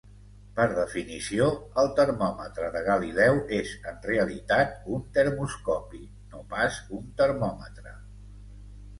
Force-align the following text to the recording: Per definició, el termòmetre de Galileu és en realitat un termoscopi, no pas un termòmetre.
Per 0.59 0.63
definició, 0.77 1.49
el 1.81 1.89
termòmetre 1.99 2.69
de 2.75 2.79
Galileu 2.87 3.41
és 3.57 3.73
en 3.91 3.99
realitat 4.11 4.71
un 4.95 5.03
termoscopi, 5.17 6.01
no 6.33 6.41
pas 6.55 6.79
un 7.01 7.05
termòmetre. 7.21 7.93